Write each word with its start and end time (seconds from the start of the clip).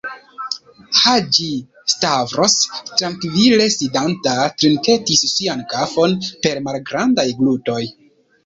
Haĝi-Stavros, 0.99 2.55
trankvile 3.01 3.67
sidanta, 3.75 4.35
trinketis 4.63 5.23
sian 5.35 5.63
kafon 5.75 6.17
per 6.47 6.67
malgrandaj 6.71 7.29
glutoj. 7.45 7.81